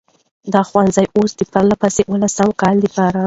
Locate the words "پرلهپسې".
1.53-2.01